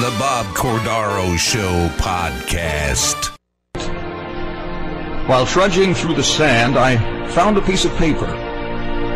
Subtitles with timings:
[0.00, 3.36] The Bob Cordaro Show podcast.
[5.28, 8.24] While trudging through the sand, I found a piece of paper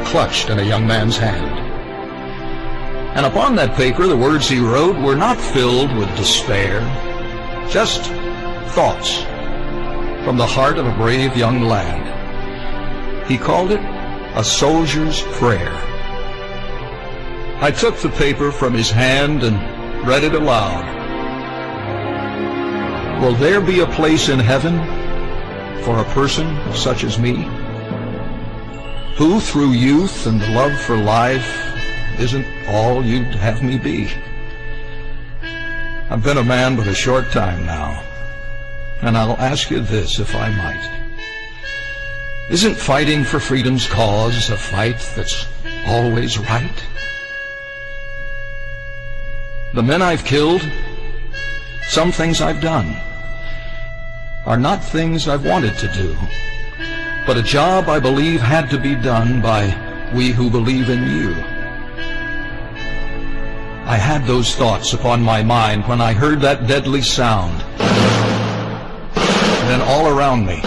[0.05, 1.59] clutched in a young man's hand.
[3.17, 6.81] And upon that paper, the words he wrote were not filled with despair,
[7.71, 8.03] just
[8.75, 9.23] thoughts
[10.23, 13.27] from the heart of a brave young lad.
[13.27, 13.81] He called it
[14.37, 15.73] a soldier's prayer.
[17.63, 19.73] I took the paper from his hand and
[20.07, 20.85] read it aloud.
[23.23, 24.77] Will there be a place in heaven
[25.83, 27.49] for a person such as me?
[29.17, 31.73] Who through youth and love for life
[32.19, 34.11] isn't all you'd have me be?
[36.11, 38.03] I've been a man but a short time now,
[39.01, 40.91] and I'll ask you this if I might.
[42.51, 45.47] Isn't fighting for freedom's cause a fight that's
[45.87, 46.85] always right?
[49.75, 50.62] The men I've killed,
[51.89, 52.94] some things I've done,
[54.47, 56.17] are not things I've wanted to do,
[57.27, 59.74] but a job I believe had to be done by
[60.14, 61.34] we who believe in you.
[63.84, 67.61] I had those thoughts upon my mind when I heard that deadly sound.
[69.67, 70.61] Then all around me,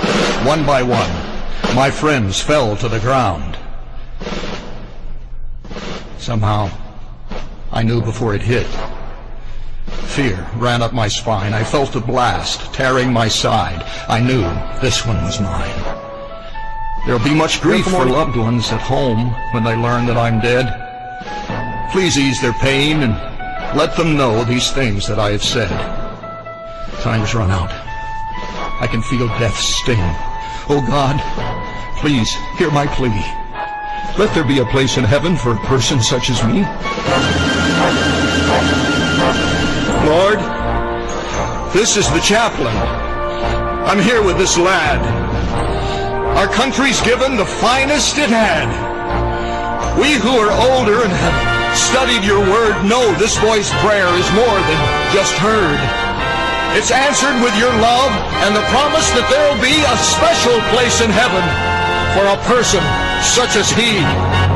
[0.43, 1.13] one by one,
[1.77, 3.57] my friends fell to the ground.
[6.17, 6.69] Somehow,
[7.71, 8.67] I knew before it hit.
[10.17, 11.53] Fear ran up my spine.
[11.53, 13.83] I felt a blast tearing my side.
[14.09, 14.41] I knew
[14.81, 15.79] this one was mine.
[17.05, 20.73] There'll be much grief for loved ones at home when they learn that I'm dead.
[21.91, 23.13] Please ease their pain and
[23.77, 25.69] let them know these things that I have said.
[27.01, 27.69] Time's run out.
[28.81, 30.01] I can feel death's sting.
[30.67, 31.21] Oh God,
[32.01, 33.13] please hear my plea.
[34.17, 36.65] Let there be a place in heaven for a person such as me.
[40.07, 40.39] Lord,
[41.75, 42.71] this is the chaplain.
[43.83, 45.03] I'm here with this lad.
[46.39, 48.71] Our country's given the finest it had.
[49.99, 51.37] We who are older and have
[51.75, 54.79] studied your word know this boy's prayer is more than
[55.11, 55.79] just heard.
[56.79, 58.11] It's answered with your love
[58.47, 61.43] and the promise that there'll be a special place in heaven
[62.15, 62.79] for a person
[63.27, 64.46] such as he.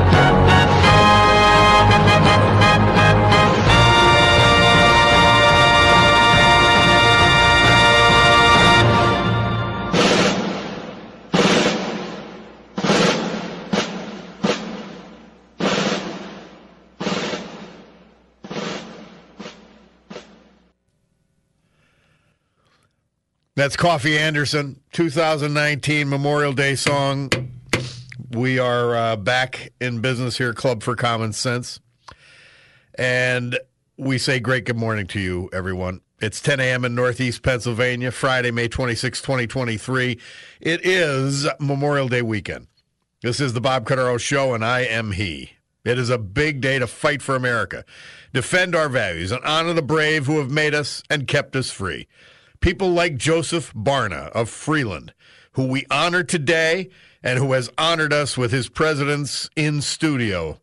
[23.61, 27.29] That's Coffey Anderson, 2019 Memorial Day song.
[28.31, 31.79] We are uh, back in business here, Club for Common Sense.
[32.95, 33.59] And
[33.97, 36.01] we say great good morning to you, everyone.
[36.19, 36.85] It's 10 a.m.
[36.85, 40.17] in Northeast Pennsylvania, Friday, May 26, 2023.
[40.59, 42.66] It is Memorial Day weekend.
[43.22, 45.51] This is the Bob Cordaro Show, and I am he.
[45.85, 47.85] It is a big day to fight for America,
[48.33, 52.07] defend our values, and honor the brave who have made us and kept us free.
[52.61, 55.16] People like Joseph Barna of Freeland,
[55.53, 56.90] who we honor today
[57.23, 60.59] and who has honored us with his presence in studio.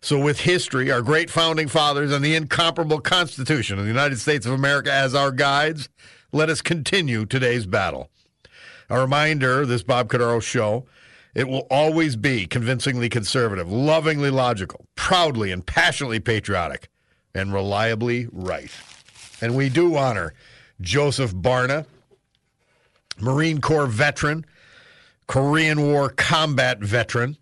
[0.00, 4.46] So, with history, our great founding fathers, and the incomparable Constitution of the United States
[4.46, 5.88] of America as our guides,
[6.30, 8.10] let us continue today's battle.
[8.88, 10.86] A reminder this Bob Cordaro show
[11.34, 16.88] it will always be convincingly conservative, lovingly logical, proudly and passionately patriotic,
[17.34, 18.70] and reliably right.
[19.40, 20.32] And we do honor
[20.80, 21.86] Joseph Barna,
[23.18, 24.44] Marine Corps veteran,
[25.26, 27.36] Korean War combat veteran.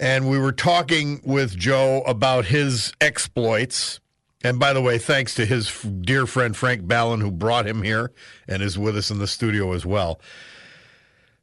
[0.00, 3.98] And we were talking with Joe about his exploits
[4.44, 8.12] And by the way, thanks to his dear friend Frank Ballin, who brought him here
[8.46, 10.20] and is with us in the studio as well.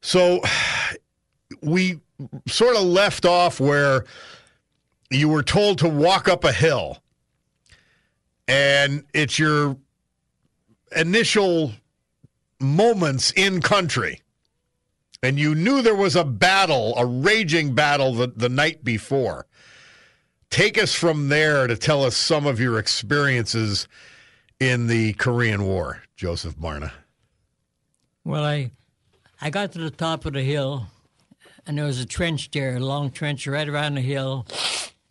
[0.02, 0.42] So
[1.62, 2.00] we
[2.48, 4.06] sort of left off where
[5.10, 7.00] you were told to walk up a hill,
[8.48, 9.78] and it's your
[10.96, 11.74] initial
[12.60, 14.22] moments in country.
[15.22, 19.48] And you knew there was a battle, a raging battle the, the night before.
[20.50, 23.88] Take us from there to tell us some of your experiences
[24.60, 26.92] in the Korean War, Joseph Barna.
[28.24, 28.72] Well, I
[29.42, 30.88] I got to the top of the hill,
[31.66, 34.46] and there was a trench there, a long trench right around the hill,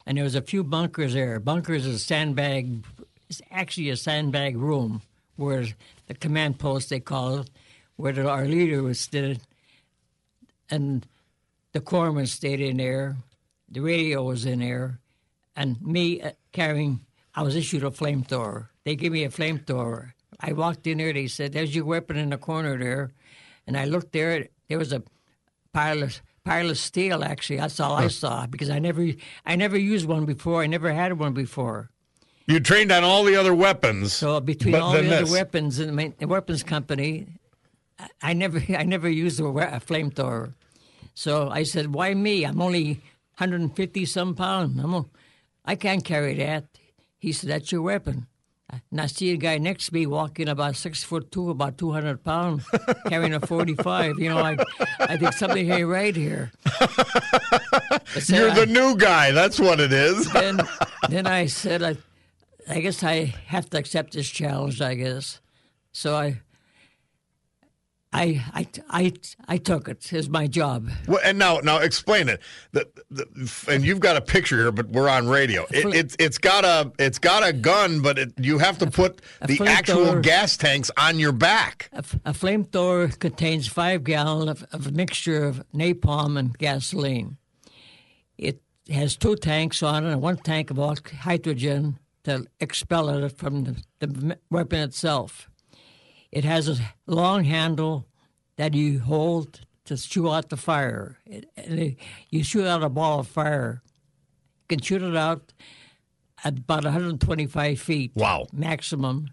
[0.06, 1.38] and there was a few bunkers there.
[1.40, 2.84] Bunkers is a sandbag,
[3.28, 5.02] it's actually a sandbag room
[5.36, 5.64] where
[6.06, 7.50] the command post they call it,
[7.96, 9.40] where the, our leader was stood,
[10.70, 11.06] and
[11.72, 13.16] the corpsman stayed in there,
[13.68, 15.00] the radio was in there,
[15.56, 17.00] and me uh, carrying.
[17.34, 18.68] I was issued a flamethrower.
[18.84, 20.12] They gave me a flamethrower.
[20.38, 21.12] I walked in there.
[21.12, 23.12] They said, "There's your weapon in the corner there,"
[23.66, 24.48] and I looked there.
[24.68, 25.02] There was a
[25.72, 27.24] pile of pile of steel.
[27.24, 29.06] Actually, that's all I saw because I never
[29.44, 30.62] I never used one before.
[30.62, 31.90] I never had one before.
[32.46, 34.12] You trained on all the other weapons.
[34.12, 37.26] So between all the then other weapons in the weapons company,
[37.98, 40.52] I- I never I never used a, a flamethrower.
[41.14, 42.44] So I said, "Why me?
[42.44, 43.00] I'm only
[43.38, 44.78] 150 some pounds.
[44.82, 45.04] I'm a,
[45.64, 46.64] I can't carry that."
[47.18, 48.26] He said, "That's your weapon."
[48.90, 52.24] And I see a guy next to me walking about six foot two, about 200
[52.24, 52.66] pounds,
[53.08, 54.18] carrying a 45.
[54.18, 54.56] You know, I,
[54.98, 56.50] I think something ain't right here.
[58.18, 59.30] Said, uh, You're I- the new guy.
[59.32, 60.30] That's what it is.
[60.32, 60.60] then,
[61.08, 61.96] then I said, I,
[62.68, 64.80] I guess I have to accept this challenge.
[64.80, 65.40] I guess,
[65.92, 66.40] so I,
[68.14, 69.12] I, I, I,
[69.48, 70.88] I took it as my job.
[71.08, 72.40] Well, and now, now explain it.
[72.70, 73.26] The, the,
[73.68, 75.66] and you've got a picture here, but we're on radio.
[75.70, 79.20] It, it's it's got a it's got a gun, but it, you have to put
[79.40, 81.90] a the actual gas tanks on your back.
[81.92, 87.36] A, a flamethrower contains five gallons of, of a mixture of napalm and gasoline.
[88.38, 93.64] It has two tanks on it and one tank of hydrogen to expel it from
[93.64, 95.48] the, the weapon itself.
[96.32, 98.06] It has a long handle
[98.56, 101.18] that you hold to shoot out the fire.
[101.26, 101.96] It, it-
[102.30, 103.82] you shoot out a ball of fire.
[104.62, 105.52] You can shoot it out
[106.42, 108.12] at about 125 feet.
[108.14, 108.46] Wow.
[108.52, 109.28] Maximum.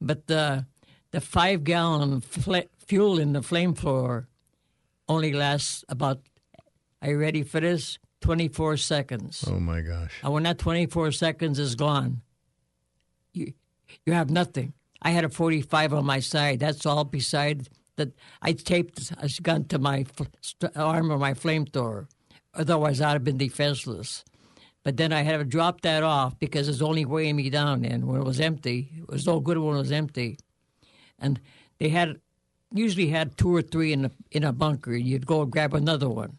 [0.00, 0.66] But the
[1.10, 4.26] the five gallon fl- fuel in the flamethrower
[5.08, 6.20] only lasts about.
[7.02, 7.98] Are you ready for this?
[8.20, 9.44] 24 seconds.
[9.46, 10.12] Oh my gosh!
[10.22, 12.22] And when that 24 seconds is gone,
[13.32, 13.52] you
[14.04, 14.72] you have nothing.
[15.00, 16.58] I had a 45 on my side.
[16.60, 17.04] That's all.
[17.04, 18.12] Beside that,
[18.42, 20.06] I taped a gun to my
[20.74, 22.08] arm or my flamethrower.
[22.54, 24.24] Otherwise, I'd have been defenseless.
[24.82, 27.84] But then I had to drop that off because it's only weighing me down.
[27.84, 30.38] And when it was empty, it was no good when it was empty.
[31.18, 31.40] And
[31.78, 32.20] they had
[32.72, 34.94] usually had two or three in a in a bunker.
[34.94, 36.38] You'd go grab another one.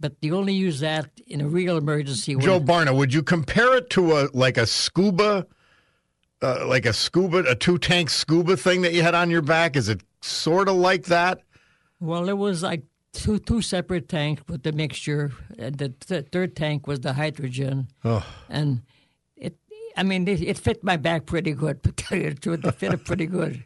[0.00, 2.34] But you only use that in a real emergency.
[2.34, 5.46] when- Joe Barna, would you compare it to a like a scuba,
[6.42, 9.76] uh, like a scuba, a two tank scuba thing that you had on your back?
[9.76, 11.42] Is it sort of like that?
[12.00, 12.82] Well, it was like
[13.12, 15.32] two two separate tanks with the mixture.
[15.58, 18.80] And the th- third tank was the hydrogen, Oh, and
[19.36, 19.56] it.
[19.98, 21.82] I mean, it, it fit my back pretty good.
[21.82, 23.64] To tell you the truth, it fit it pretty good.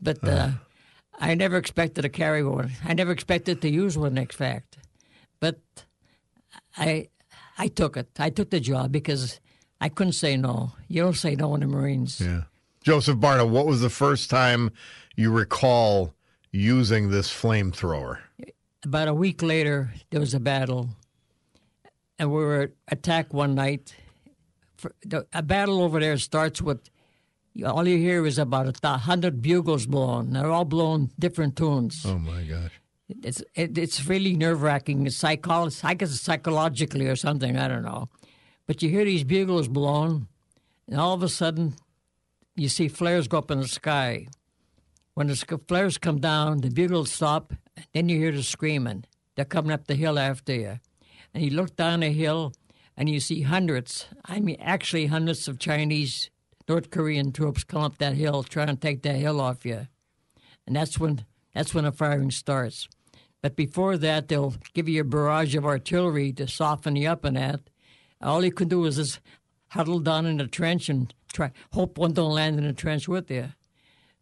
[0.00, 0.50] But uh,
[1.18, 2.72] I never expected to carry one.
[2.82, 4.16] I never expected to use one.
[4.16, 4.78] In fact,
[5.40, 5.60] but
[6.76, 7.08] I
[7.58, 8.08] I took it.
[8.18, 9.40] I took the job because
[9.80, 10.72] I couldn't say no.
[10.88, 12.20] You don't say no in the Marines.
[12.20, 12.42] yeah.
[12.82, 14.70] Joseph Barna, what was the first time
[15.16, 16.14] you recall
[16.52, 18.18] using this flamethrower?
[18.84, 20.90] about a week later, there was a battle,
[22.18, 23.94] and we were attacked one night.
[25.32, 26.88] A battle over there starts with
[27.64, 30.32] all you hear is about a hundred bugles blown.
[30.32, 32.04] They're all blowing different tunes.
[32.06, 32.70] Oh my gosh!
[33.08, 35.04] It's it, it's really nerve wracking.
[35.06, 37.56] Psycholo- I guess psychologically or something.
[37.56, 38.08] I don't know,
[38.66, 40.28] but you hear these bugles blown,
[40.88, 41.74] and all of a sudden,
[42.56, 44.26] you see flares go up in the sky.
[45.14, 45.36] When the
[45.68, 47.52] flares come down, the bugles stop.
[47.76, 49.04] and Then you hear the screaming.
[49.34, 50.80] They're coming up the hill after you,
[51.32, 52.52] and you look down the hill,
[52.96, 54.06] and you see hundreds.
[54.24, 56.30] I mean, actually, hundreds of Chinese,
[56.68, 59.86] North Korean troops come up that hill trying to take that hill off you
[60.66, 62.88] and that's when that's when the firing starts.
[63.46, 67.36] But before that, they'll give you a barrage of artillery to soften you up and
[67.36, 67.60] that.
[68.20, 69.20] All you can do is just
[69.68, 73.30] huddle down in a trench and try hope one don't land in the trench with
[73.30, 73.50] you.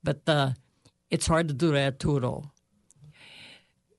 [0.03, 0.51] But uh,
[1.09, 2.51] it's hard to do that too, though.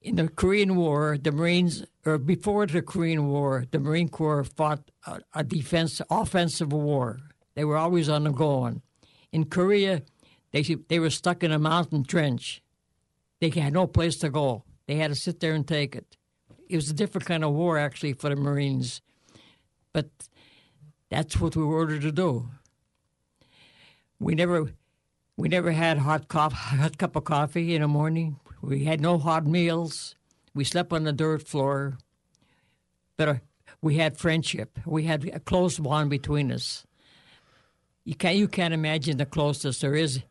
[0.00, 4.92] In the Korean War, the Marines, or before the Korean War, the Marine Corps fought
[5.08, 7.18] a, a defense, offensive war.
[7.56, 8.80] They were always on the going.
[9.32, 10.02] In Korea,
[10.52, 12.62] they they were stuck in a mountain trench.
[13.40, 14.62] They had no place to go.
[14.86, 16.16] They had to sit there and take it.
[16.68, 19.00] It was a different kind of war, actually, for the Marines.
[19.92, 20.08] But
[21.10, 22.48] that's what we were ordered to do.
[24.18, 24.72] We never,
[25.36, 28.38] we never had hot, cof- hot cup of coffee in the morning.
[28.62, 30.14] We had no hot meals.
[30.54, 31.98] We slept on the dirt floor.
[33.16, 33.34] But uh,
[33.80, 34.78] we had friendship.
[34.84, 36.84] We had a close bond between us.
[38.04, 40.22] You can't, you can't imagine the closeness there is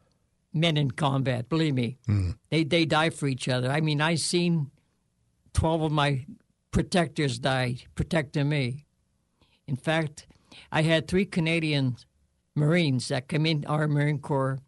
[0.56, 1.50] men in combat.
[1.50, 2.32] Believe me, hmm.
[2.50, 3.70] they they die for each other.
[3.70, 4.72] I mean, I seen
[5.54, 6.26] twelve of my
[6.72, 8.86] protectors die protecting me.
[9.68, 10.28] In fact,
[10.72, 11.98] I had three Canadian
[12.56, 14.60] Marines that come in our Marine Corps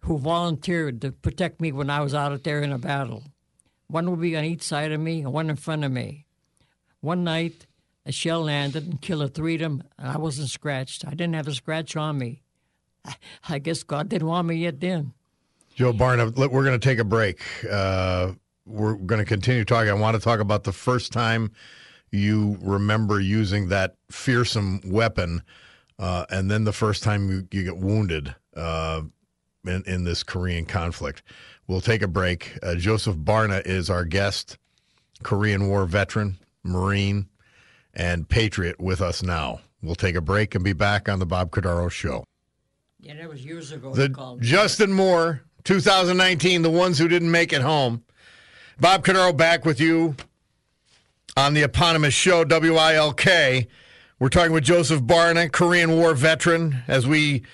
[0.00, 3.24] who volunteered to protect me when I was out there in a battle.
[3.88, 6.26] One would be on each side of me and one in front of me.
[7.00, 7.66] One night,
[8.04, 11.04] a shell landed and killed three of them, and I wasn't scratched.
[11.04, 12.42] I didn't have a scratch on me.
[13.48, 15.12] I, guess God didn't want me yet then.
[15.74, 17.42] Joe Barna, look, we're going to take a break.
[17.70, 18.32] Uh,
[18.64, 19.90] we're going to continue talking.
[19.90, 21.52] I want to talk about the first time
[22.10, 25.42] you remember using that fearsome weapon,
[25.98, 29.02] uh, and then the first time you, you get wounded uh,
[29.66, 31.22] in, in this Korean conflict.
[31.66, 32.58] We'll take a break.
[32.62, 34.58] Uh, Joseph Barna is our guest,
[35.22, 37.28] Korean War veteran, Marine,
[37.94, 39.60] and Patriot with us now.
[39.82, 42.24] We'll take a break and be back on the Bob Cordaro Show.
[43.06, 43.94] Yeah, that was years ago.
[43.94, 44.42] The called.
[44.42, 48.02] Justin Moore, 2019, the ones who didn't make it home.
[48.80, 50.16] Bob Cordaro back with you
[51.36, 53.68] on the eponymous show, WILK.
[54.18, 57.44] We're talking with Joseph Barna, Korean War veteran, as we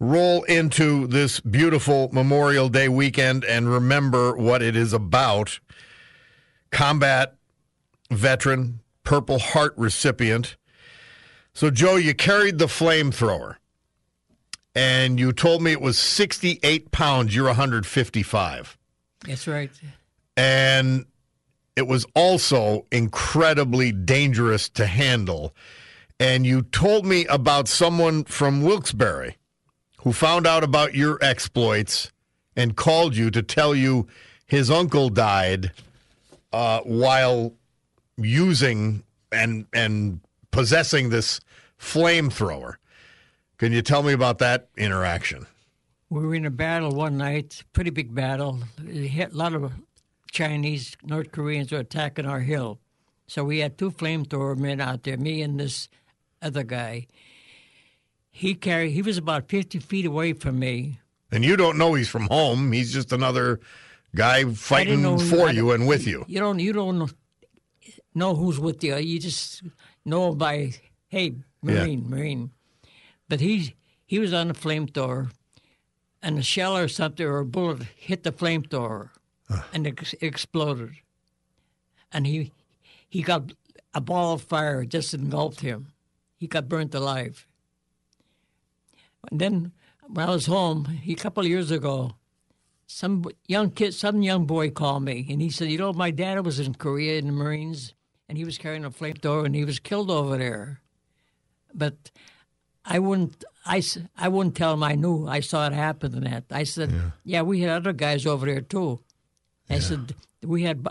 [0.00, 5.60] roll into this beautiful Memorial Day weekend and remember what it is about.
[6.70, 7.34] Combat
[8.10, 10.56] veteran, Purple Heart recipient.
[11.52, 13.56] So, Joe, you carried the flamethrower
[14.74, 17.34] and you told me it was 68 pounds.
[17.34, 18.78] You're 155.
[19.26, 19.70] That's right.
[20.36, 21.06] And
[21.76, 25.54] it was also incredibly dangerous to handle.
[26.18, 29.36] And you told me about someone from Wilkes-Barre
[29.98, 32.10] who found out about your exploits
[32.56, 34.06] and called you to tell you
[34.46, 35.72] his uncle died
[36.52, 37.54] uh, while
[38.16, 41.40] using and and possessing this
[41.80, 42.74] flamethrower.
[43.62, 45.46] Can you tell me about that interaction?
[46.10, 48.58] We were in a battle one night, pretty big battle.
[48.84, 49.72] A lot of
[50.32, 52.80] Chinese, North Koreans were attacking our hill.
[53.28, 55.88] So we had two flamethrower men out there, me and this
[56.42, 57.06] other guy.
[58.32, 60.98] He carried, he was about 50 feet away from me.
[61.30, 62.72] And you don't know he's from home.
[62.72, 63.60] He's just another
[64.12, 66.24] guy fighting know- for you and with you.
[66.26, 67.08] You don't, you don't know,
[68.12, 68.96] know who's with you.
[68.96, 69.62] You just
[70.04, 70.72] know by,
[71.06, 72.50] hey, Marine, Marine.
[73.32, 75.30] But he, he was on a flamethrower,
[76.22, 79.08] and a shell or something or a bullet hit the flamethrower,
[79.72, 80.90] and it ex- exploded.
[82.12, 82.52] And he,
[83.08, 83.54] he got
[83.94, 85.94] a ball of fire just engulfed him.
[86.36, 87.46] He got burnt alive.
[89.30, 89.72] And then
[90.08, 92.16] when I was home a couple of years ago,
[92.86, 96.44] some young kid, some young boy called me, and he said, "You know, my dad
[96.44, 97.94] was in Korea in the Marines,
[98.28, 100.82] and he was carrying a flamethrower, and he was killed over there."
[101.72, 102.10] But
[102.84, 103.82] I wouldn't, I,
[104.16, 105.26] I wouldn't tell him I knew.
[105.28, 106.14] I saw it happen.
[106.14, 106.92] And that I said,
[107.24, 109.00] "Yeah, we had other guys over there too."
[109.70, 110.86] I said, "We had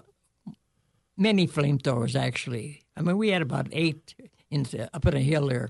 [1.17, 2.83] many flamethrowers actually.
[2.95, 4.15] I mean, we had about eight
[4.49, 5.69] in up in a hill there,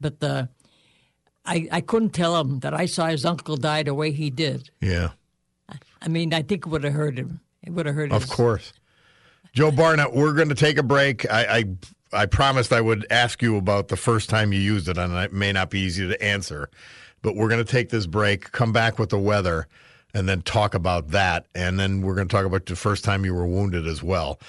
[0.00, 0.46] but." Uh,
[1.46, 4.70] I, I couldn't tell him that I saw his uncle die the way he did.
[4.80, 5.12] Yeah,
[6.02, 7.40] I mean, I think it would have hurt him.
[7.62, 8.10] It would have hurt.
[8.10, 8.16] Him.
[8.16, 8.72] Of his- course.
[9.54, 11.28] Joe Barna, we're going to take a break.
[11.32, 11.64] I, I
[12.12, 15.32] I promised I would ask you about the first time you used it, and it
[15.32, 16.68] may not be easy to answer,
[17.22, 19.68] but we're going to take this break, come back with the weather,
[20.12, 23.24] and then talk about that, and then we're going to talk about the first time
[23.24, 24.40] you were wounded as well.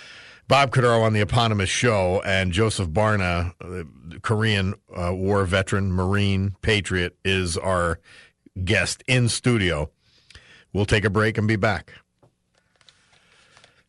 [0.48, 6.56] Bob Cordaro on the eponymous show, and Joseph Barna, uh, Korean uh, War veteran, Marine,
[6.62, 8.00] Patriot, is our
[8.66, 9.90] guest in studio.
[10.74, 11.94] We'll take a break and be back.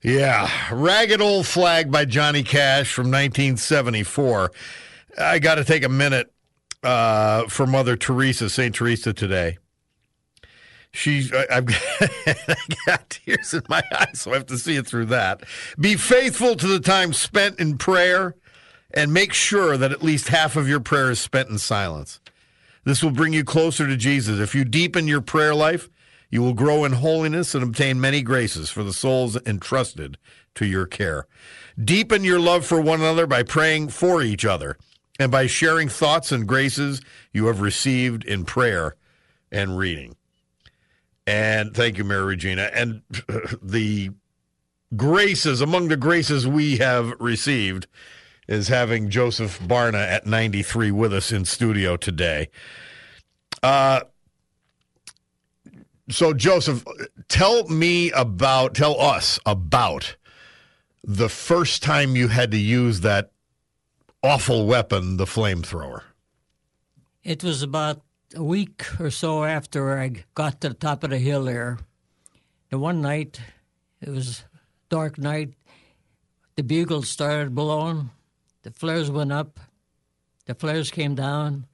[0.03, 4.51] Yeah, Ragged Old Flag by Johnny Cash from 1974.
[5.17, 6.33] I got to take a minute
[6.83, 8.75] uh, for Mother Teresa, St.
[8.75, 9.59] Teresa today.
[10.91, 11.67] She's, I, I've
[12.87, 15.45] got tears in my eyes, so I have to see it through that.
[15.79, 18.35] Be faithful to the time spent in prayer
[18.93, 22.19] and make sure that at least half of your prayer is spent in silence.
[22.85, 24.41] This will bring you closer to Jesus.
[24.41, 25.89] If you deepen your prayer life,
[26.33, 30.17] you will grow in holiness and obtain many graces for the souls entrusted
[30.55, 31.27] to your care.
[31.83, 34.77] Deepen your love for one another by praying for each other.
[35.21, 38.97] and by sharing thoughts and graces you have received in prayer
[39.53, 40.17] and reading.
[41.27, 42.71] And thank you, Mary Regina.
[42.75, 43.03] And
[43.63, 44.11] the
[44.97, 47.87] graces, among the graces we have received,
[48.49, 52.49] is having Joseph Barna at 93 with us in studio today.
[53.63, 54.01] Uh,
[56.11, 56.85] so, Joseph,
[57.29, 60.17] tell me about, tell us about
[61.05, 63.33] the first time you had to use that
[64.23, 66.03] awful weapon, the flamethrower.
[67.25, 68.03] It was about
[68.35, 71.79] a week or so after I got to the top of the hill there.
[72.71, 73.41] The one night,
[74.01, 74.45] it was
[74.89, 75.55] dark night.
[76.57, 78.11] The bugles started blowing.
[78.63, 79.61] The flares went up.
[80.47, 81.67] The flares came down.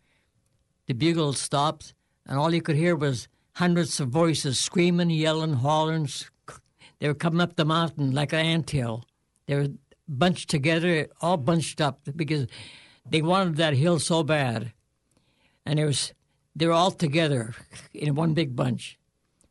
[0.87, 1.95] The bugles stopped,
[2.27, 3.29] and all you could hear was
[3.59, 6.09] hundreds of voices screaming, yelling, hollering.
[7.01, 9.05] They were coming up the mountain like an anthill.
[9.47, 9.69] They were
[10.09, 12.47] bunched together, all bunched up because
[13.05, 14.73] they wanted that hill so bad,
[15.67, 16.15] and it was
[16.55, 17.55] they were all together
[17.93, 18.97] in one big bunch.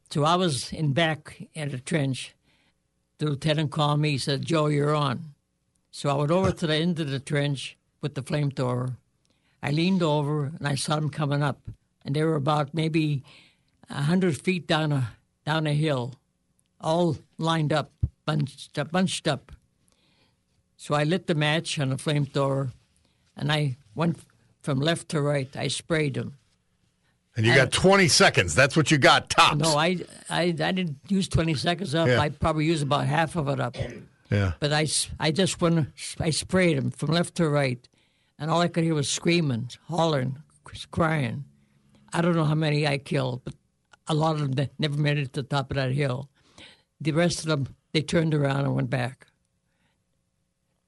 [0.09, 2.33] So I was in back in the trench.
[3.17, 4.11] The lieutenant called me.
[4.11, 5.33] He said, "Joe, you're on."
[5.91, 8.95] So I went over to the end of the trench with the flamethrower.
[9.61, 11.59] I leaned over and I saw them coming up,
[12.05, 13.23] and they were about maybe
[13.89, 15.09] a hundred feet down a
[15.45, 16.15] down a hill,
[16.81, 17.91] all lined up,
[18.25, 19.51] bunched up, bunched up.
[20.75, 22.71] So I lit the match on the flamethrower,
[23.35, 24.19] and I went
[24.61, 25.49] from left to right.
[25.55, 26.37] I sprayed them.
[27.35, 28.55] And you got 20 seconds.
[28.55, 29.57] That's what you got, tops.
[29.57, 32.07] No, I, I, I didn't use 20 seconds up.
[32.07, 32.19] Yeah.
[32.19, 33.77] I probably used about half of it up.
[34.31, 34.53] yeah.
[34.59, 34.87] But I,
[35.19, 35.87] I just went,
[36.19, 37.87] I sprayed them from left to right,
[38.39, 40.37] and all I could hear was screaming, hollering,
[40.89, 41.45] crying.
[42.11, 43.53] I don't know how many I killed, but
[44.07, 46.29] a lot of them that never made it to the top of that hill.
[46.99, 49.27] The rest of them, they turned around and went back.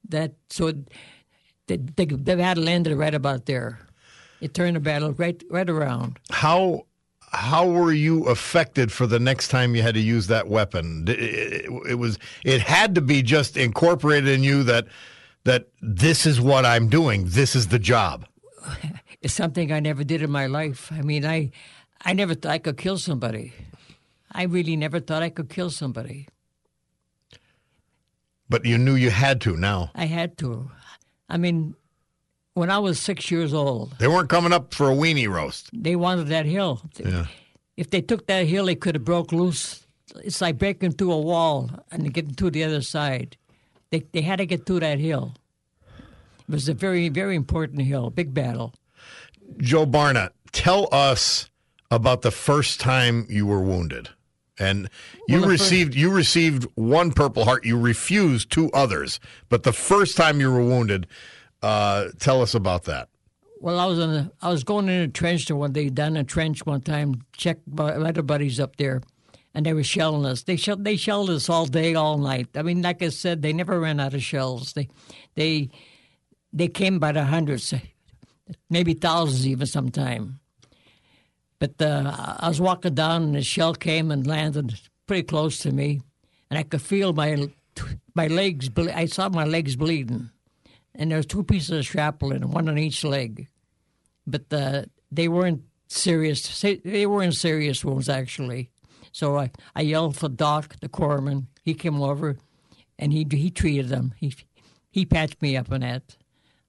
[0.08, 0.90] That so, it,
[1.68, 3.80] the, the the battle ended right about there.
[4.42, 6.20] It turned the battle right right around.
[6.32, 6.86] How
[7.32, 11.06] how were you affected for the next time you had to use that weapon?
[11.08, 14.88] It, it, it was it had to be just incorporated in you that
[15.44, 17.26] that this is what I'm doing.
[17.28, 18.26] This is the job.
[19.22, 20.90] It's something I never did in my life.
[20.94, 21.52] I mean, I
[22.06, 23.54] I never thought I could kill somebody.
[24.32, 26.28] I really never thought I could kill somebody.
[28.50, 29.92] But you knew you had to now.
[29.96, 30.72] I had to.
[31.30, 31.76] I mean,
[32.54, 35.70] when I was six years old, They weren't coming up for a weenie roast.
[35.74, 36.82] they wanted that hill.
[36.98, 37.28] Yeah.
[37.78, 39.86] If they took that hill, they could have broke loose.
[40.24, 43.38] It's like breaking through a wall and getting to the other side.
[43.92, 45.34] They they had to get through that hill.
[46.48, 48.74] It was a very very important hill, big battle.
[49.58, 51.49] Joe Barna, tell us
[51.92, 54.10] about the first time you were wounded.
[54.60, 54.90] And
[55.28, 57.66] you Well, received you received one Purple Heart.
[57.66, 61.08] You refused two others, but the first time you were wounded,
[61.62, 63.08] uh, tell us about that.
[63.62, 66.18] Well, I was in a, I was going in a trench there one day, down
[66.18, 69.02] a trench one time, checked my other buddies up there,
[69.54, 70.44] and they were shelling us.
[70.44, 72.50] They shelled they shelled us all day, all night.
[72.56, 74.74] I mean, like I said, they never ran out of shells.
[74.74, 74.90] They
[75.36, 75.70] they
[76.52, 77.74] they came by the hundreds,
[78.70, 80.39] maybe thousands even sometime.
[81.60, 85.72] But uh, I was walking down, and a shell came and landed pretty close to
[85.72, 86.02] me,
[86.50, 87.50] and I could feel my
[88.16, 88.70] my legs.
[88.70, 90.30] ble- I saw my legs bleeding
[91.00, 93.48] and there was two pieces of shrapnel in one on each leg.
[94.28, 96.62] But uh, they weren't serious.
[96.62, 98.70] They weren't serious wounds actually.
[99.12, 101.48] So I, I yelled for Doc, the corpsman.
[101.64, 102.38] He came over,
[103.00, 104.14] and he he treated them.
[104.18, 104.36] He
[104.92, 106.18] he patched me up on that.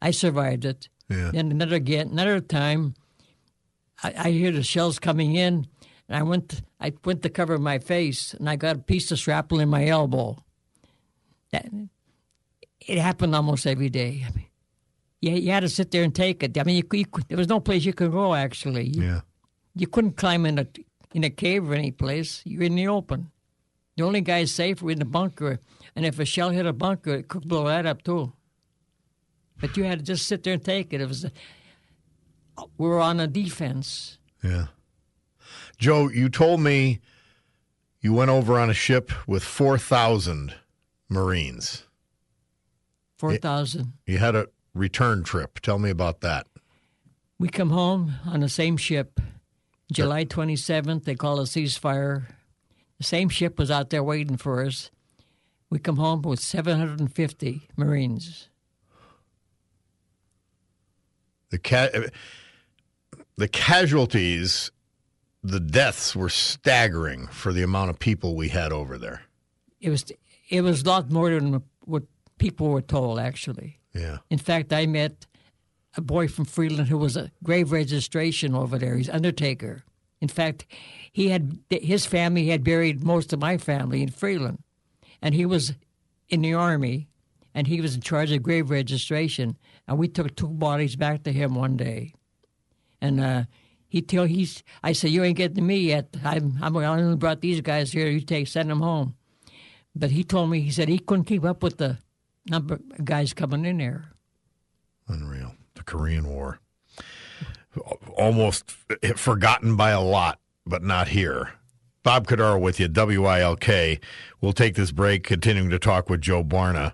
[0.01, 0.89] I survived it.
[1.09, 1.33] Yeah.
[1.33, 2.95] Then another again, another time,
[4.03, 5.67] I, I hear the shells coming in,
[6.09, 9.19] and I went I went to cover my face, and I got a piece of
[9.19, 10.37] shrapnel in my elbow.
[11.53, 11.67] That
[12.81, 14.25] it happened almost every day.
[14.27, 14.47] I mean,
[15.21, 16.57] you, you had to sit there and take it.
[16.59, 18.35] I mean, you, you, there was no place you could go.
[18.35, 19.21] Actually, you, Yeah.
[19.75, 20.67] you couldn't climb in a
[21.13, 22.43] in a cave or any place.
[22.45, 23.31] You're in the open.
[23.97, 25.59] The only guys safe were in the bunker,
[25.95, 28.33] and if a shell hit a bunker, it could blow that up too.
[29.61, 31.03] But you had to just sit there and take it.
[31.03, 31.27] It was
[32.79, 34.19] were on a defense.
[34.43, 34.67] Yeah.
[35.79, 37.01] Joe, you told me
[38.01, 40.55] you went over on a ship with 4,000
[41.09, 41.87] Marines.
[43.19, 43.93] Four thousand.
[44.07, 45.61] You had a return trip.
[45.61, 46.47] Tell me about that.
[47.39, 49.21] We come home on the same ship,
[49.93, 51.05] July 27th.
[51.05, 52.25] They call a ceasefire.
[52.97, 54.91] The same ship was out there waiting for us.
[55.69, 58.49] We come home with 750 Marines.
[61.51, 61.91] The ca-
[63.37, 64.71] the casualties,
[65.43, 69.23] the deaths were staggering for the amount of people we had over there.
[69.81, 70.05] It was
[70.49, 72.03] it was a lot more than what
[72.39, 73.19] people were told.
[73.19, 74.19] Actually, Yeah.
[74.31, 75.27] in fact, I met
[75.97, 78.97] a boy from Freeland who was a grave registration over there.
[78.97, 79.83] He's undertaker.
[80.21, 80.67] In fact,
[81.13, 84.59] he had his family had buried most of my family in Freeland,
[85.23, 85.73] and he was
[86.29, 87.09] in the army,
[87.55, 89.57] and he was in charge of grave registration.
[89.89, 92.13] And we took two bodies back to him one day,
[93.01, 93.45] and uh,
[93.89, 94.63] he tell he's.
[94.83, 96.15] I said, "You ain't getting to me yet.
[96.25, 96.59] I'm.
[96.63, 98.09] I'm I only brought these guys here.
[98.09, 99.17] You take send them home."
[99.95, 101.99] But he told me he said he couldn't keep up with the
[102.49, 104.13] number of guys coming in there.
[105.09, 105.55] Unreal.
[105.75, 106.61] The Korean War.
[108.17, 108.71] Almost
[109.17, 111.53] forgotten by a lot, but not here.
[112.03, 114.01] Bob Cordaro with you, WILK.
[114.41, 116.93] We'll take this break, continuing to talk with Joe Barna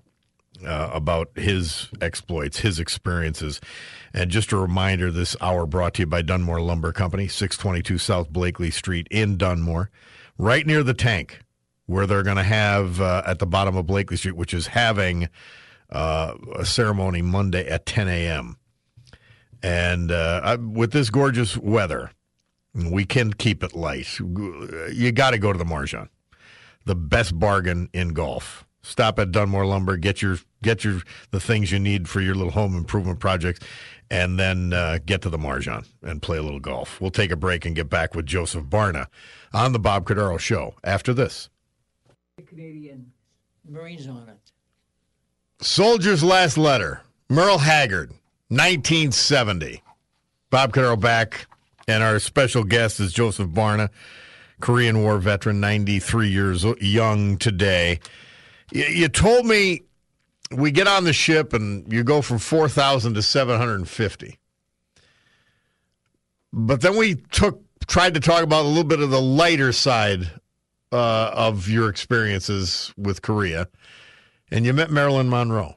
[0.66, 3.60] uh, about his exploits, his experiences.
[4.12, 8.30] And just a reminder this hour brought to you by Dunmore Lumber Company, 622 South
[8.30, 9.90] Blakely Street in Dunmore,
[10.38, 11.40] right near the tank
[11.86, 15.28] where they're going to have uh, at the bottom of Blakely Street, which is having
[15.90, 18.56] uh, a ceremony Monday at 10 a.m.
[19.62, 22.10] And uh, I, with this gorgeous weather,
[22.74, 24.18] we can keep it light.
[24.18, 26.08] You got to go to the Marjan,
[26.84, 28.65] the best bargain in golf.
[28.86, 32.52] Stop at Dunmore Lumber, get your get your the things you need for your little
[32.52, 33.58] home improvement projects,
[34.10, 37.00] and then uh, get to the Marjan and play a little golf.
[37.00, 39.08] We'll take a break and get back with Joseph Barna
[39.52, 41.50] on the Bob Cordaro Show after this.
[42.46, 43.10] Canadian
[43.68, 44.52] Marines on it.
[45.60, 48.10] Soldier's Last Letter, Merle Haggard,
[48.50, 49.82] 1970.
[50.48, 51.48] Bob Cordaro back,
[51.88, 53.88] and our special guest is Joseph Barna,
[54.60, 57.98] Korean War veteran, 93 years young today.
[58.72, 59.82] You, you told me
[60.50, 64.38] we get on the ship and you go from 4,000 to 750.
[66.52, 70.30] But then we took tried to talk about a little bit of the lighter side
[70.92, 73.68] uh, of your experiences with Korea,
[74.50, 75.76] and you met Marilyn Monroe.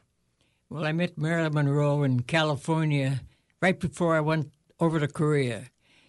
[0.70, 3.22] Well, I met Marilyn Monroe in California
[3.62, 5.66] right before I went over to Korea.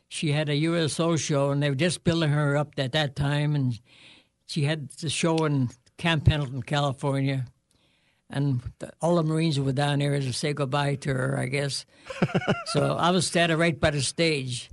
[0.09, 3.55] She had a USO show, and they were just building her up at that time,
[3.55, 3.81] and
[4.47, 7.45] she had the show in Camp Pendleton, California.
[8.31, 11.85] And the, all the Marines were down there to say goodbye to her, I guess.
[12.73, 14.71] so I was standing right by the stage.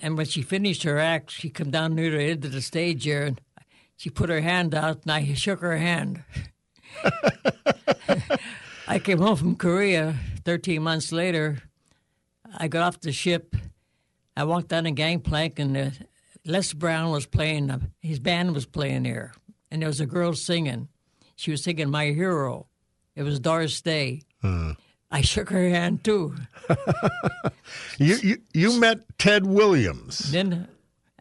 [0.00, 3.04] And when she finished her act, she come down near the end of the stage
[3.04, 3.38] here, and
[3.98, 6.24] she put her hand out, and I shook her hand.
[8.88, 10.14] I came home from Korea
[10.46, 11.58] 13 months later.
[12.56, 13.54] I got off the ship.
[14.34, 15.90] I walked down the gangplank, and uh,
[16.46, 19.34] Les Brown was playing, uh, his band was playing there.
[19.70, 20.88] And there was a girl singing.
[21.36, 22.66] She was singing My Hero.
[23.14, 24.22] It was Doris Day.
[24.42, 24.72] Hmm.
[25.10, 26.34] I shook her hand too.
[27.98, 30.18] you, you you met Ted Williams.
[30.30, 30.68] Then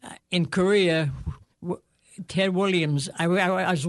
[0.04, 1.12] uh, in Korea,
[1.62, 1.82] w-
[2.28, 3.88] Ted Williams, I, I, I was,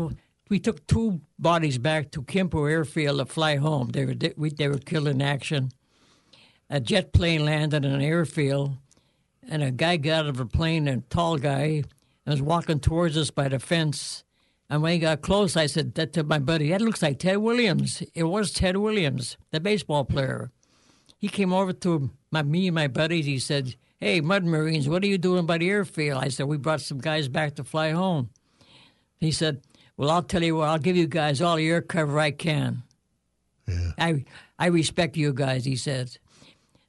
[0.50, 3.88] we took two bodies back to Kimpo Airfield to fly home.
[3.88, 5.70] They were we, they were killed in action.
[6.68, 8.76] A jet plane landed in an airfield,
[9.48, 11.84] and a guy got out of a plane, a tall guy,
[12.26, 14.24] and was walking towards us by the fence.
[14.68, 17.38] And when he got close, I said that to my buddy, that looks like Ted
[17.38, 18.02] Williams.
[18.14, 20.50] It was Ted Williams, the baseball player.
[21.18, 23.26] He came over to my, me and my buddies.
[23.26, 26.22] He said, Hey, Mud Marines, what are you doing by the airfield?
[26.22, 28.30] I said, We brought some guys back to fly home.
[29.18, 29.62] He said,
[29.96, 32.82] Well, I'll tell you what, I'll give you guys all the air cover I can.
[33.68, 33.92] Yeah.
[33.98, 34.24] I,
[34.58, 36.18] I respect you guys, he said.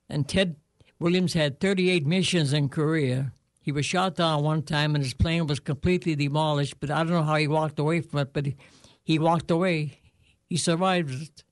[0.09, 0.55] And Ted
[0.99, 3.31] Williams had 38 missions in Korea.
[3.67, 7.11] He was shot down one time and his plane was completely demolished, but I don't
[7.11, 8.55] know how he walked away from it, but he,
[9.03, 9.99] he walked away.
[10.45, 11.43] He survived it.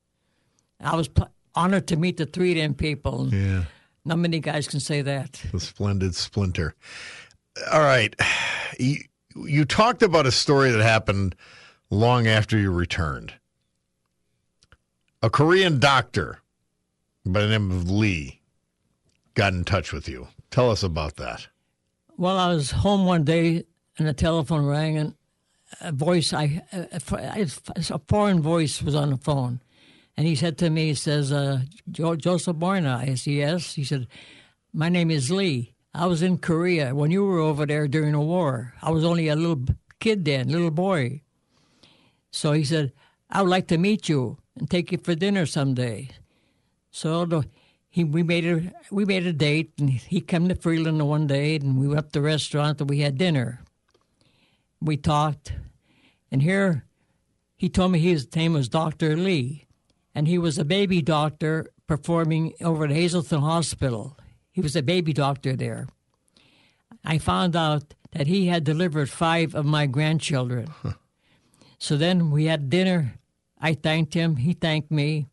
[0.80, 3.34] I was pl- honored to meet the three of them people.
[3.34, 3.66] Yeah.
[4.06, 5.44] Not many guys can say that.
[5.52, 6.74] The splendid splinter.
[7.70, 8.16] All right.
[8.80, 9.00] You,
[9.36, 11.36] you talked about a story that happened
[11.90, 13.34] long after you returned.
[15.22, 16.40] A Korean doctor
[17.26, 18.40] by the name of Lee
[19.34, 20.30] got in touch with you.
[20.50, 21.50] Tell us about that.
[22.18, 23.66] Well, I was home one day
[23.98, 25.16] and the telephone rang and
[25.82, 27.02] a voice, I, a,
[27.90, 29.60] a foreign voice was on the phone.
[30.16, 32.98] And he said to me, he says, uh, Joseph Barna.
[32.98, 33.74] I said, yes.
[33.74, 34.08] He said,
[34.72, 35.74] my name is Lee.
[35.94, 38.74] I was in Korea when you were over there during the war.
[38.82, 39.66] I was only a little
[40.00, 41.22] kid then, little boy.
[42.32, 42.94] So he said,
[43.30, 46.10] I would like to meet you and take you for dinner someday.
[46.92, 47.46] So the,
[47.96, 51.56] he, we made a we made a date, and he came to Freeland one day,
[51.56, 53.62] and we went to the restaurant, and we had dinner.
[54.82, 55.54] We talked,
[56.30, 56.84] and here
[57.56, 59.68] he told me his name was Doctor Lee,
[60.14, 64.18] and he was a baby doctor performing over at Hazleton Hospital.
[64.52, 65.88] He was a baby doctor there.
[67.06, 70.68] I found out that he had delivered five of my grandchildren.
[71.78, 73.14] So then we had dinner.
[73.58, 74.36] I thanked him.
[74.36, 75.28] He thanked me,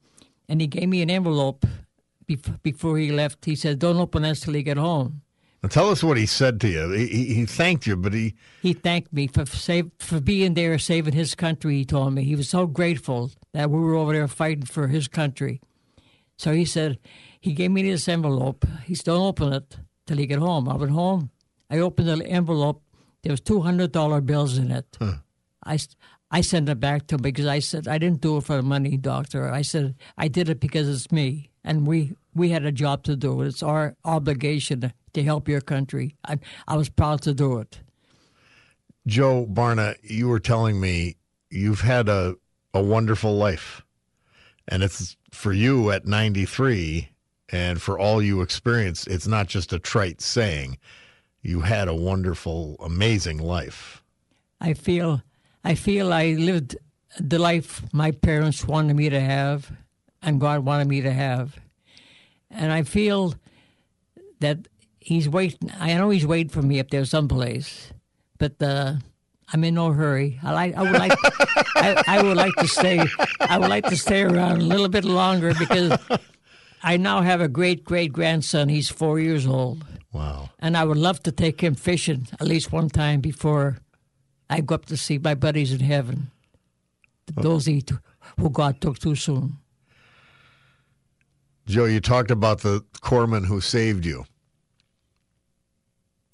[0.48, 1.66] and he gave me an envelope
[2.62, 3.44] before he left.
[3.44, 5.22] He said, "Don't open this till you get home."
[5.62, 6.90] Now tell us what he said to you.
[6.90, 11.14] He, he, thanked you, but he He thanked me for save, for being there, saving
[11.14, 11.76] his country.
[11.76, 15.06] He told me he was so grateful that we were over there fighting for his
[15.08, 15.60] country.
[16.36, 16.98] So he said
[17.40, 18.66] he gave me this envelope.
[18.84, 21.30] He said, "Don't open it till you get home." I went home.
[21.70, 22.82] I opened the envelope.
[23.22, 24.98] There was two hundred dollar bills in it.
[25.64, 25.94] I, s-
[26.32, 28.62] I sent it back to him because I said I didn't do it for the
[28.62, 29.52] money, doctor.
[29.52, 33.14] I said I did it because it's me, and we we had a job to
[33.14, 33.42] do.
[33.42, 36.16] It's our obligation to help your country.
[36.24, 37.80] I, I was proud to do it.
[39.06, 41.16] Joe Barna, you were telling me
[41.50, 42.36] you've had a,
[42.72, 43.84] a wonderful life.
[44.68, 47.08] And it's for you at 93
[47.50, 50.78] and for all you experienced, it's not just a trite saying.
[51.42, 54.02] You had a wonderful, amazing life.
[54.60, 55.20] I feel
[55.64, 56.76] I feel I lived
[57.18, 59.70] the life my parents wanted me to have
[60.22, 61.58] and God wanted me to have.
[62.50, 63.34] And I feel
[64.40, 64.58] that
[64.98, 67.92] he's waiting I know he's waiting for me up there someplace.
[68.38, 68.94] But uh,
[69.52, 70.40] I'm in no hurry.
[70.42, 71.12] I like I would like
[71.76, 73.04] I, I would like to stay
[73.40, 75.98] I would like to stay around a little bit longer because
[76.82, 78.68] I now have a great great grandson.
[78.68, 79.84] He's four years old.
[80.12, 80.50] Wow.
[80.58, 83.78] And I would love to take him fishing at least one time before
[84.52, 86.30] I go up to see my buddies in heaven.
[87.34, 87.94] Those he t-
[88.38, 89.56] who God took too soon.
[91.66, 94.24] Joe, you talked about the corpsman who saved you.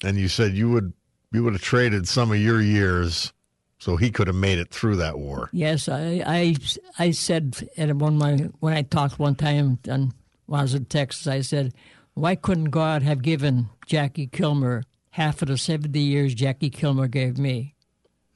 [0.03, 0.93] And you said you would
[1.31, 3.31] you would have traded some of your years
[3.77, 5.49] so he could have made it through that war.
[5.53, 6.55] Yes, I I,
[6.97, 10.13] I said at one my when I talked one time and
[10.47, 11.73] when I was in Texas, I said,
[12.15, 17.37] why couldn't God have given Jackie Kilmer half of the seventy years Jackie Kilmer gave
[17.37, 17.75] me?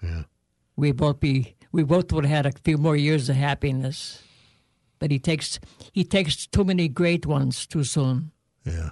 [0.04, 0.24] Yeah.
[0.76, 4.22] We both be we both would have had a few more years of happiness.
[5.00, 5.60] But he takes
[5.94, 8.32] he takes too many great ones too soon.
[8.66, 8.89] Yeah.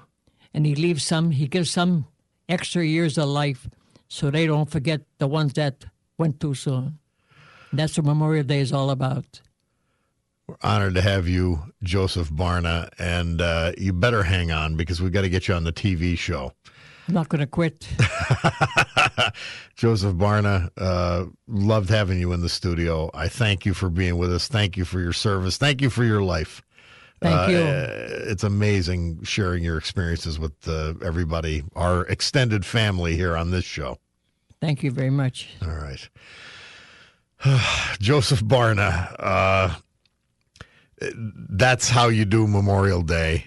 [0.53, 2.05] and he leaves some he gives some
[2.49, 3.69] extra years of life
[4.09, 5.85] so they don't forget the ones that
[6.17, 6.97] went too soon
[7.71, 9.39] that's what memorial day is all about
[10.47, 15.13] We're honored to have you, Joseph Barna, and uh, you better hang on because we've
[15.13, 16.51] got to get you on the TV show.
[17.07, 17.87] i'm not going to quit
[19.75, 23.09] Joseph Barna, uh, loved having you in the studio.
[23.13, 24.47] I thank you for being with us.
[24.47, 25.57] Thank you for your service.
[25.57, 26.61] Thank you for your life.
[27.21, 27.57] thank Uh, you
[28.31, 33.97] It's amazing sharing your experiences with uh, everybody, our extended family here on this show.
[34.59, 36.09] thank you very much All right.
[37.99, 39.75] Joseph Barna, uh,
[41.49, 43.45] that's how you do Memorial Day.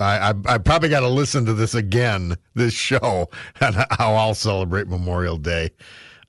[0.00, 3.28] I, I, I probably got to listen to this again, this show,
[3.60, 5.70] and how I'll celebrate Memorial Day.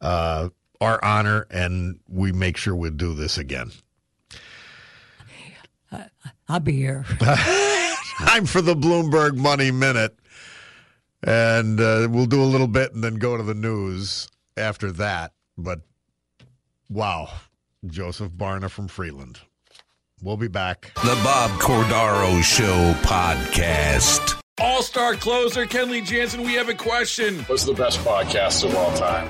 [0.01, 0.49] Uh,
[0.81, 3.71] our honor, and we make sure we do this again.
[6.47, 10.17] i'll be here Time for the Bloomberg Money Minute.
[11.23, 14.27] And uh, we'll do a little bit and then go to the news
[14.57, 15.31] after that.
[15.57, 15.81] But
[16.89, 17.29] wow,
[17.85, 19.39] Joseph Barna from Freeland.
[20.21, 20.91] We'll be back.
[20.95, 24.39] The Bob Cordaro Show podcast.
[24.59, 27.39] All star closer Kenley Jansen, we have a question.
[27.43, 29.29] What's the best podcast of all time?